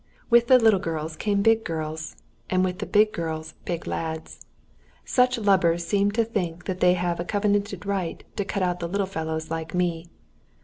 [0.31, 2.15] With the little girls came big girls,
[2.49, 4.39] and with the big girls big lads.
[5.05, 9.05] Such lubbers seem to think that they have a covenanted right to cut out little
[9.05, 10.07] fellows like me.